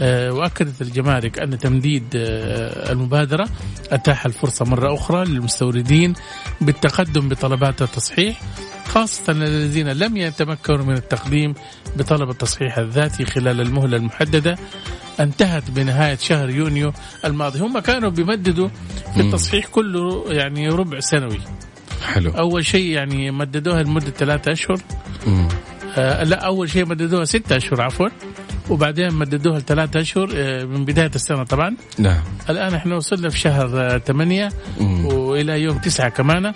[0.00, 3.48] آه، وأكدت الجمارك أن تمديد آه، المبادرة
[3.90, 6.14] أتاح الفرصة مرة أخرى للمستوردين
[6.60, 8.40] بالتقدم بطلبات التصحيح
[8.86, 11.54] خاصة الذين لم يتمكنوا من التقديم
[11.96, 14.56] بطلب التصحيح الذاتي خلال المهلة المحددة.
[15.20, 16.92] انتهت بنهاية شهر يونيو
[17.24, 17.58] الماضي.
[17.60, 18.68] هم كانوا بيمددوا
[19.14, 21.40] في التصحيح كله يعني ربع سنوي.
[22.02, 22.30] حلو.
[22.30, 24.80] أول شيء يعني مددوها لمدة ثلاثة أشهر.
[25.96, 28.08] آه لا أول شيء مددوها ستة أشهر عفوا.
[28.70, 31.76] وبعدين مددوها لثلاثة أشهر آه من بداية السنة طبعا.
[31.98, 32.20] نعم.
[32.50, 34.48] الآن إحنا وصلنا في شهر آه، ثمانية
[34.80, 35.06] مم.
[35.06, 36.52] وإلى يوم تسعة كمان.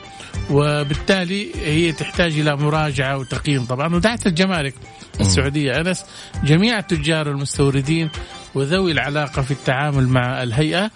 [0.50, 3.94] وبالتالي هي تحتاج إلى مراجعة وتقييم طبعا.
[3.94, 4.74] ودعت الجمارك
[5.20, 5.80] السعودية.
[5.80, 6.04] أنس
[6.44, 8.10] جميع التجار والمستوردين
[8.54, 10.90] وذوي العلاقة في التعامل مع الهيئة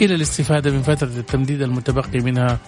[0.00, 2.58] إلى الاستفادة من فترة التمديد المتبقي منها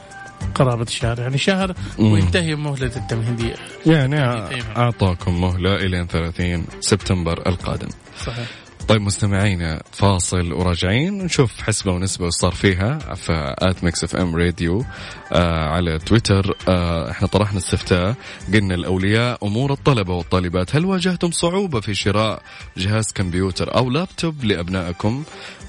[0.54, 1.74] قرابة الشهر يعني شهر.
[1.98, 3.54] وينتهي مهلة التمهيدية.
[3.86, 4.76] يعني تمام.
[4.76, 7.88] أعطاكم مهلة إلى 30 سبتمبر القادم.
[8.26, 8.46] صحيح.
[8.88, 11.24] طيب مستمعينا فاصل وراجعين.
[11.24, 14.84] نشوف حسبة ونسبة وش صار فيها في at Mix FM Radio
[15.32, 16.56] آه على تويتر.
[16.68, 18.14] آه إحنا طرحنا استفتاء.
[18.54, 20.76] قلنا لأولياء أمور الطلبة والطالبات.
[20.76, 22.42] هل واجهتم صعوبة في شراء
[22.76, 25.24] جهاز كمبيوتر أو لابتوب لأبنائكم؟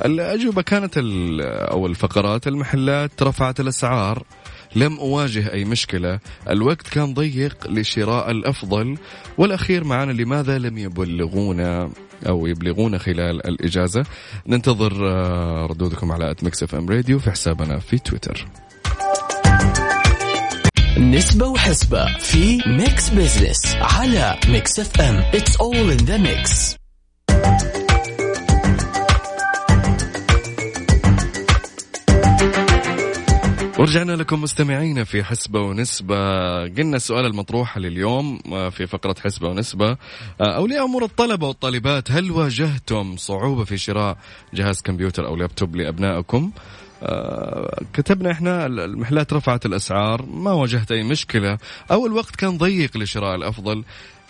[0.05, 0.93] الأجوبة كانت
[1.71, 4.23] أو الفقرات المحلات رفعت الأسعار.
[4.75, 6.19] لم أواجه أي مشكلة.
[6.49, 8.97] الوقت كان ضيق لشراء الأفضل
[9.37, 11.89] والأخير معنا لماذا لم يبلغونا
[12.27, 14.05] أو يبلغونا خلال الإجازة؟
[14.47, 18.47] ننتظر آه، ردودكم على at Mix FM Radio في حسابنا في تويتر.
[20.97, 26.75] نسبة وحسبة في Mix Business على Mix FM It's all in the mix
[33.83, 36.15] ورجعنا لكم مستمعينا في حسبة ونسبة.
[36.67, 39.89] قلنا السؤال المطروح لليوم آه، في فقرة حسبة ونسبة.
[40.41, 44.17] آه، أولياء أمور الطلبة والطالبات هل واجهتم صعوبة في شراء
[44.53, 46.51] جهاز كمبيوتر أو لابتوب لأبنائكم؟
[47.03, 51.57] آه، كتبنا إحنا المحلات رفعت الأسعار ما واجهت أي مشكلة.
[51.91, 53.83] أو الوقت كان ضيق لشراء الأفضل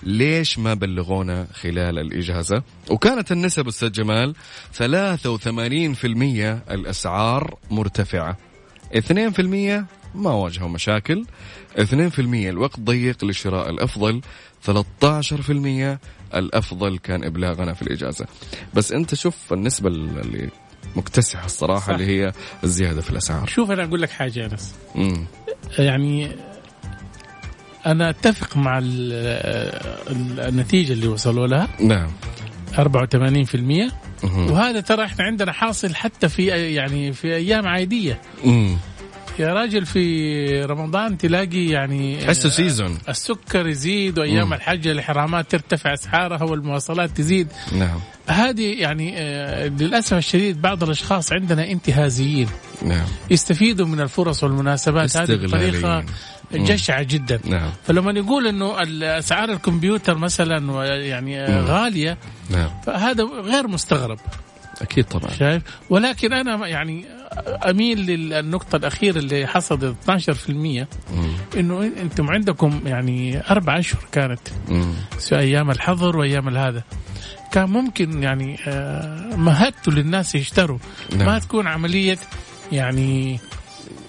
[0.03, 4.35] ليش ما بلغونا خلال الإجازة؟ وكانت النسب أستاذ جمال
[4.73, 8.37] 83% الأسعار مرتفعة.
[8.95, 8.99] 2%
[10.15, 11.25] ما واجهوا مشاكل
[11.77, 11.81] 2%
[12.19, 14.21] الوقت ضيق لشراء الأفضل
[14.67, 14.71] 13%
[16.35, 18.25] الأفضل كان إبلاغنا في الإجازة
[18.73, 20.49] بس أنت شوف النسبة اللي
[20.95, 21.89] مكتسحة الصراحة صح.
[21.89, 22.31] اللي هي
[22.63, 24.75] الزيادة في الأسعار شوف أنا أقول لك حاجة أنس.
[25.79, 26.31] يعني
[27.85, 29.13] أنا أتفق مع ال-
[30.11, 32.11] ال- النتيجة اللي وصلوا لها نعم
[32.75, 33.91] 84% مهم.
[34.23, 38.21] وهذا ترى إحنا عندنا حاصل حتى في يعني في أيام عادية.
[39.39, 44.53] يا راجل في رمضان تلاقي يعني تحسه سيزون السكر يزيد وأيام مم.
[44.53, 47.47] الحج الحرامات ترتفع أسعارها والمواصلات تزيد.
[47.71, 47.99] نعم.
[48.27, 52.47] هذه يعني آه، للأسف الشديد بعض الأشخاص عندنا انتهازيين.
[52.85, 53.07] نعم.
[53.31, 56.05] يستفيدوا من الفرص والمناسبات هذه بطريقة.
[56.51, 57.39] جشعة جدا.
[57.45, 57.69] نعم.
[57.87, 58.75] فلما يقول إنه
[59.19, 61.65] اسعار الكمبيوتر مثلا يعني مم.
[61.65, 62.17] غالية
[62.49, 62.69] نعم.
[62.85, 64.19] فهذا غير مستغرب.
[64.81, 65.31] أكيد طبعا.
[65.33, 67.05] شايف؟ ولكن أنا يعني
[67.69, 70.87] أميل للنقطة الأخيرة اللي حصلت 12% مم.
[71.57, 74.39] إنه أنتم عندكم يعني أربع أشهر كانت.
[75.19, 76.83] في أيام الحظر وأيام هذا.
[77.51, 80.77] كان ممكن يعني آه، مهدتوا للناس يشتروا.
[81.15, 81.25] نعم.
[81.25, 82.17] ما تكون عملية
[82.71, 83.39] يعني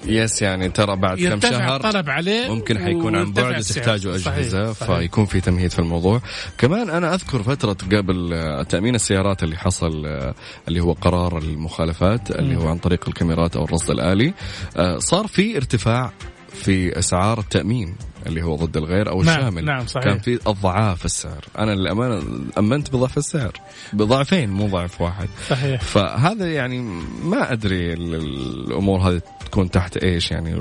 [0.06, 3.62] يس يعني ترى بعد كم شهر الطلب عليه ممكن حيكون عن بعد.
[3.62, 4.98] تحتاجوا أجهزة صحيح.
[4.98, 6.20] فيكون في تمهيد في الموضوع
[6.58, 10.34] كمان أنا أذكر فترة قبل آه، تأمين السيارات اللي حصل آه،
[10.68, 14.34] اللي هو قرار المخالفات اللي هو عن طريق الكاميرات أو الرصد الآلي
[14.76, 16.12] آه، صار في ارتفاع
[16.54, 19.64] في أسعار التامين اللي هو ضد الغير أو نعم، الشامل.
[19.64, 20.04] نعم، صحيح.
[20.04, 21.44] كان في اضعاف السعر.
[21.58, 22.22] أنا للأمانة
[22.58, 23.52] أمنت بضعف السعر.
[23.92, 25.28] بضعفين مو ضعف واحد.
[25.48, 25.82] صحيح.
[25.82, 26.80] فهذا يعني
[27.24, 30.54] ما أدري ال- الأمور هذه تكون تحت إيش يعني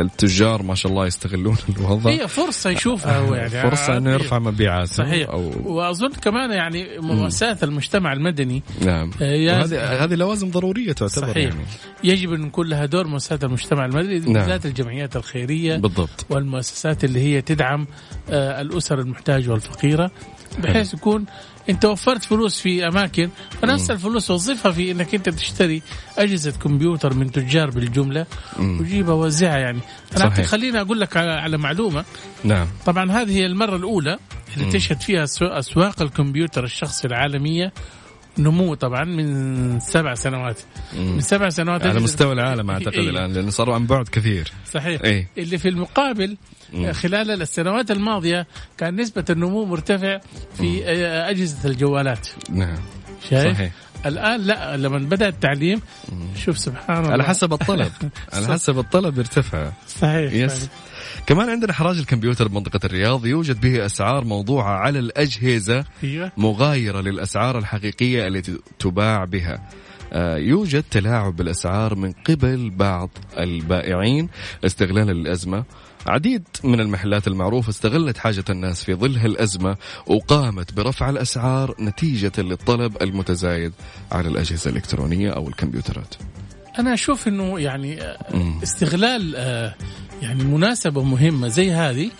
[0.00, 2.10] التجار ما شاء الله يستغلون الوضع.
[2.10, 3.70] هي فرصة يشوفها هو يعني.
[3.70, 5.28] فرصة إنه يرفع مبيعاته صحيح.
[5.28, 9.10] أو وأظن كمان يعني مؤسسات المجتمع المدني نعم.
[9.22, 11.36] آه، وهذه هذه لوازم ضرورية تعتبر صحيح.
[11.36, 11.64] يعني.
[12.04, 14.32] يجب أن يكون لها دور مؤسسات المجتمع المدني نعم.
[14.32, 16.26] بالذات الجمعيات الخيرية بالضبط.
[16.30, 17.86] والمؤسسات اللي هي تدعم
[18.30, 20.10] آه، الأسر المحتاجة والفقيرة
[20.58, 21.24] بحيث يكون
[21.70, 23.30] انت وفرت فلوس في اماكن
[23.62, 25.82] فنفس الفلوس وظفها في انك انت تشتري
[26.18, 28.26] اجهزة كمبيوتر من تجار بالجملة.
[28.58, 29.80] وجيبها وزعها يعني.
[30.16, 30.30] أنا.
[30.42, 32.04] خليني أقول لك على معلومة.
[32.44, 32.66] نعم.
[32.86, 34.18] طبعا هذه هي المرة الأولى
[34.56, 37.72] اللي تشهد فيها أسواق الكمبيوتر الشخصي العالمية
[38.38, 40.60] نمو طبعا من سبع سنوات.
[40.98, 43.10] من سبع سنوات على مستوى العالم أعتقد إيه.
[43.10, 44.52] الآن لأنه صاروا عن بعد كثير.
[44.72, 45.00] صحيح.
[45.04, 45.28] إيه.
[45.38, 46.36] اللي في المقابل
[46.72, 46.92] مم.
[46.92, 48.46] خلال السنوات الماضية
[48.78, 50.20] كان نسبة النمو مرتفع
[50.54, 52.28] في آه، أجهزة الجوالات.
[52.50, 52.78] نعم.
[53.30, 53.72] شايف؟ صحيح.
[54.06, 55.80] الآن لا لما بدأ التعليم
[56.44, 57.12] شوف سبحان الله.
[57.12, 57.92] على حسب الطلب.
[58.34, 59.72] على حسب الطلب يرتفع.
[59.88, 60.70] صحيح يس صحيح.
[61.26, 63.26] كمان عندنا حراج الكمبيوتر بمنطقة الرياض.
[63.26, 66.32] يوجد به أسعار موضوعة على الأجهزة أيوه.
[66.36, 69.68] مغايرة للأسعار الحقيقية التي تباع بها.
[70.12, 74.28] آه، يوجد تلاعب بالأسعار من قبل بعض البائعين
[74.64, 75.64] استغلالا للأزمة
[76.06, 83.02] عديد من المحلات المعروفة استغلت حاجة الناس في ظل هالأزمة وقامت برفع الأسعار نتيجة للطلب
[83.02, 83.72] المتزايد
[84.12, 86.14] على الأجهزة الإلكترونية أو الكمبيوترات
[86.78, 88.16] أنا أشوف إنه يعني آه،.
[88.62, 89.74] استغلال آه،
[90.22, 92.10] يعني مناسبة مهمة زي هذه.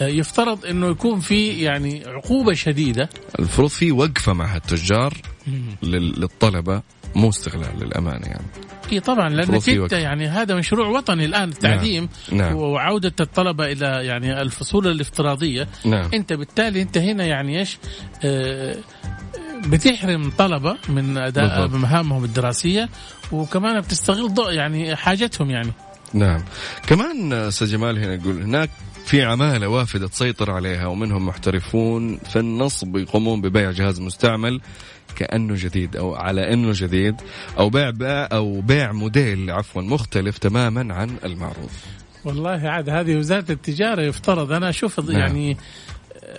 [0.00, 5.14] آه، يفترض إنه يكون في يعني عقوبة شديدة المفروض في وقفة مع التجار
[5.82, 6.82] لل- للطلبة
[7.16, 8.46] مو استغلال للأمانة يعني
[8.92, 9.92] اي طبعا لانك انت.
[9.92, 12.54] يعني هذا مشروع وطني الآن التعليم نعم.
[12.54, 17.78] وعودة الطلبة إلى يعني الفصول الافتراضية نعم أنت بالتالي أنت هنا يعني إيش
[18.24, 18.76] آه،
[19.66, 21.80] بتحرم طلبة من أداء بالضبط.
[21.80, 22.88] مهامهم الدراسية
[23.32, 25.72] وكمان بتستغل ضوء يعني حاجتهم يعني
[26.14, 26.44] نعم
[26.86, 28.70] كمان أستاذ جمال هنا يقول هناك
[29.06, 34.60] في عمالة وافدة تسيطر عليها ومنهم محترفون في النصب يقومون ببيع جهاز مستعمل
[35.16, 37.16] كأنه جديد أو على أنه جديد
[37.58, 37.92] أو بيع
[38.32, 41.70] أو بيع موديل عفوا مختلف تماما عن المعروض
[42.24, 45.10] والله عاد هذه وزارة التجارة يفترض أنا أشوف نعم.
[45.20, 45.56] يعني آه،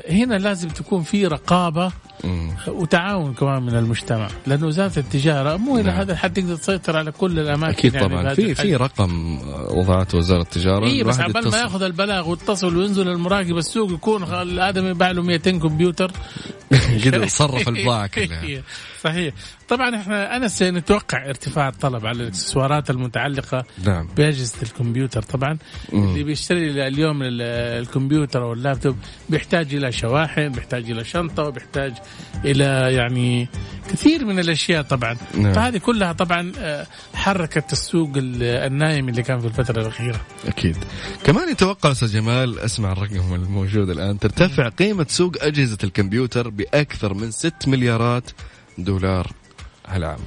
[0.09, 1.91] هنا لازم تكون في رقابة
[2.23, 2.51] مم.
[2.67, 5.97] وتعاون كمان من المجتمع لأنه وزاره التجارة مو إلى نعم.
[5.97, 8.55] هذا الحد تقدر تسيطر على كل الأماكن أكيد يعني طبعا في.
[8.55, 11.57] في رقم وضعته وزارة التجارة اي بس عبال ما.
[11.57, 16.11] يأخذ البلاغ ويتصل وينزل المراقب السوق يكون الآدمي يباع له 200 كمبيوتر
[17.05, 18.63] قدر صرف البضاعة كلها
[19.03, 19.33] صحيح.
[19.69, 24.07] طبعا إحنا أنا سنتوقع ارتفاع الطلب على الإكسسوارات المتعلقة نعم.
[24.17, 25.21] بأجهزة الكمبيوتر.
[25.21, 25.57] طبعا
[25.93, 26.03] مم.
[26.09, 27.41] اللي بيشتري اليوم ال-
[27.81, 28.95] الكمبيوتر أو اللابتوب
[29.29, 31.93] بيحتاج إلى شواحن بيحتاج إلى شنطة وبيحتاج
[32.45, 32.63] إلى
[32.95, 33.47] يعني
[33.89, 35.17] كثير من الأشياء طبعا.
[35.37, 35.53] نعم.
[35.53, 40.21] فهذه كلها طبعا آه، حركت السوق ال- النايم اللي كان في الفترة الأخيرة.
[40.47, 40.77] أكيد.
[41.23, 47.31] كمان يتوقع أستاذ جمال أسمع الرقم الموجود الآن ترتفع قيمة سوق أجهزة الكمبيوتر بأكثر من
[47.31, 48.23] 6 مليارات
[48.77, 49.27] دولار
[49.87, 50.19] هالعام.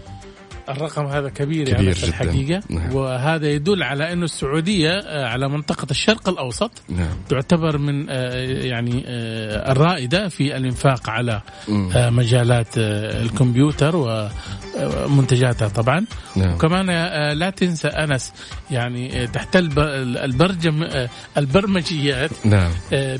[0.68, 2.04] الرقم هذا كبير, كبير يعني في.
[2.08, 2.62] الحقيقة.
[2.70, 2.94] نعم.
[2.94, 7.08] وهذا يدل على أنه السعودية آه، على منطقة الشرق الأوسط نعم.
[7.28, 11.40] تعتبر من آه، يعني آه، الرائدة في الإنفاق على
[11.94, 16.04] مجالات الكمبيوتر ومنتجاتها طبعا.
[16.36, 16.54] نعم.
[16.54, 16.86] وكمان
[17.38, 18.32] لا تنسى أنس
[18.70, 19.78] يعني تحت الب-
[20.24, 20.86] البرجم
[21.38, 22.70] البرمجيات نعم.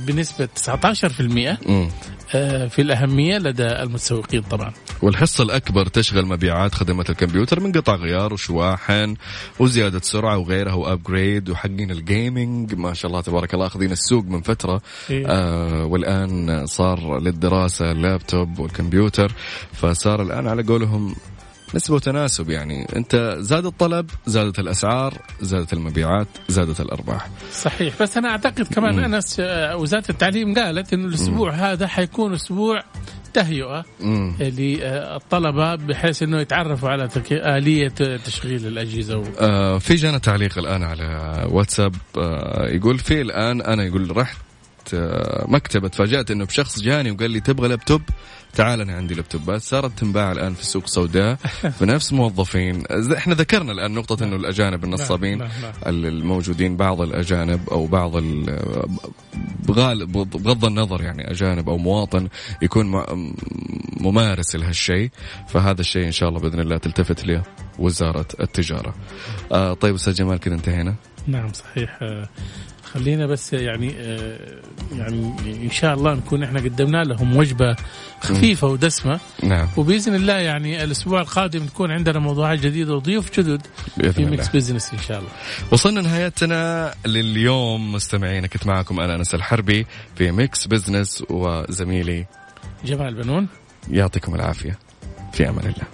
[0.07, 1.89] بنسبة 19% مم.
[2.35, 4.73] آه، في الأهمية لدى المتسوقين طبعا.
[5.03, 7.34] والحصة الأكبر تشغل مبيعات خدمات الكمبيوتر.
[7.35, 9.17] من قطع غيار وشواحن
[9.59, 14.83] وزيادة سرعة وغيرها وأبجريد وحقين الجيمنج ما شاء الله تبارك الله أخذين السوق من فترة.
[15.11, 15.27] إيه.
[15.27, 19.33] آه والآن صار للدراسة اللابتوب والكمبيوتر.
[19.73, 21.15] فصار الآن على قولهم
[21.75, 22.87] نسبة وتناسب يعني.
[22.97, 27.29] أنت زاد الطلب زادت الأسعار زادت المبيعات زادت الأرباح.
[27.53, 27.95] صحيح.
[28.03, 28.99] بس أنا أعتقد كمان.
[28.99, 32.83] أنس آه، وزارة التعليم قالت إنه الأسبوع هذا حيكون أسبوع
[33.35, 34.37] تهيئه مم.
[34.41, 37.89] للطلبة بحيث إنه يتعرفوا على آلية
[38.27, 39.25] تشغيل الأجهزة و...
[39.41, 41.05] آه في جانا تعليق الآن على
[41.51, 44.44] واتساب آه يقول في الآن أنا يقول رحت آه
[45.49, 48.03] مكتبة تفاجأت إنه بشخص جاني وقال لي تبغى لابتوب
[48.55, 51.35] تعال أنا عندي لابتوبات صارت تنباع الآن في السوق سوداء
[51.79, 55.73] في نفس موظفين إحنا ذكرنا الآن نقطة إنه الأجانب النصابين نعم، نعم.
[55.87, 58.13] الموجودين بعض الأجانب أو بعض
[59.69, 62.29] بغض النظر يعني أجانب أو مواطن
[62.63, 63.05] يكون
[64.01, 65.11] ممارس لهالشيء
[65.49, 67.43] فهذا الشيء إن شاء الله بإذن الله تلتفت له
[67.79, 68.95] وزارة التجارة.
[69.53, 70.95] آه طيب أستاذ جمال كذا انتهينا؟
[71.27, 72.29] نعم صحيح آه،
[72.95, 74.39] خلينا بس يعني آه،
[74.97, 75.33] يعني
[75.65, 77.77] إن شاء الله نكون إحنا قدمنا لهم وجبة
[78.21, 79.21] خفيفة ودسمة.
[79.43, 79.69] نعم.
[79.77, 83.67] وبإذن الله يعني الأسبوع القادم تكون عندنا موضوعات جديده وضيوف جدد
[84.13, 84.49] في Mix.
[84.49, 85.31] Business إن شاء الله.
[85.71, 87.93] وصلنا نهايتنا لليوم.
[87.93, 92.27] مستمعينا كنت معكم أنا أنس الحربي في Mix Business وزميلي
[92.85, 93.49] جمال بنون.
[93.91, 94.79] يعطيكم العافية.
[95.33, 95.94] في أمان الله.